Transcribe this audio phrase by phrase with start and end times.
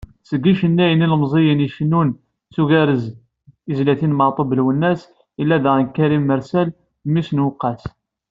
[0.29, 2.09] Seg yicennayen ilemẓiyen i icennun
[2.53, 3.03] s ugerrez
[3.63, 5.01] tizlatin n Meɛtub Lwennas,
[5.39, 6.69] yella daɣen Karim Mersel,
[7.05, 7.81] mmi-s n Uweqqas.